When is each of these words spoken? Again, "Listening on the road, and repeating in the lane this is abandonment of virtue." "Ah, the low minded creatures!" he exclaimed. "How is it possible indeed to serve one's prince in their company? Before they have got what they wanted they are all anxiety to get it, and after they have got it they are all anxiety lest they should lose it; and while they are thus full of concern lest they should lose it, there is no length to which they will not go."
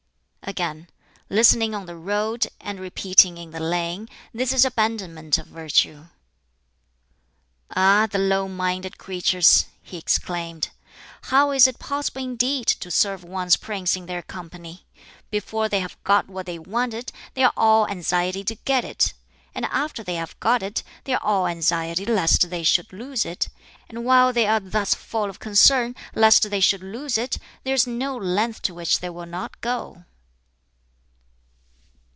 Again, 0.43 0.89
"Listening 1.29 1.73
on 1.73 1.85
the 1.85 1.95
road, 1.95 2.45
and 2.59 2.77
repeating 2.77 3.37
in 3.37 3.51
the 3.51 3.59
lane 3.61 4.09
this 4.33 4.51
is 4.51 4.65
abandonment 4.65 5.37
of 5.37 5.47
virtue." 5.47 6.07
"Ah, 7.73 8.05
the 8.11 8.19
low 8.19 8.49
minded 8.49 8.97
creatures!" 8.97 9.67
he 9.81 9.97
exclaimed. 9.97 10.67
"How 11.25 11.51
is 11.51 11.67
it 11.67 11.79
possible 11.79 12.21
indeed 12.23 12.67
to 12.67 12.91
serve 12.91 13.23
one's 13.23 13.55
prince 13.55 13.95
in 13.95 14.07
their 14.07 14.21
company? 14.21 14.85
Before 15.29 15.69
they 15.69 15.79
have 15.79 15.95
got 16.03 16.27
what 16.27 16.47
they 16.47 16.59
wanted 16.59 17.13
they 17.33 17.45
are 17.45 17.53
all 17.55 17.87
anxiety 17.87 18.43
to 18.43 18.55
get 18.55 18.83
it, 18.83 19.13
and 19.55 19.63
after 19.67 20.03
they 20.03 20.15
have 20.15 20.37
got 20.41 20.61
it 20.61 20.83
they 21.05 21.13
are 21.13 21.23
all 21.23 21.47
anxiety 21.47 22.03
lest 22.03 22.49
they 22.49 22.63
should 22.63 22.91
lose 22.91 23.23
it; 23.23 23.47
and 23.87 24.03
while 24.03 24.33
they 24.33 24.47
are 24.47 24.59
thus 24.59 24.95
full 24.95 25.29
of 25.29 25.39
concern 25.39 25.95
lest 26.13 26.49
they 26.49 26.59
should 26.59 26.83
lose 26.83 27.17
it, 27.17 27.37
there 27.63 27.75
is 27.75 27.87
no 27.87 28.17
length 28.17 28.61
to 28.63 28.73
which 28.73 28.99
they 28.99 29.09
will 29.09 29.25
not 29.25 29.61
go." 29.61 30.03